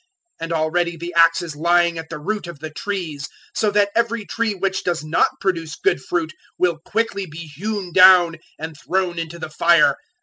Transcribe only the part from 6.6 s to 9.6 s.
quickly be hewn down and thrown into the